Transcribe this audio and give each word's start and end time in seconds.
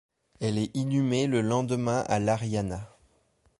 Elle 0.39 0.57
est 0.57 0.75
inhumée 0.75 1.27
le 1.27 1.41
lendemain 1.41 2.03
à 2.07 2.17
l'Ariana. 2.17 2.89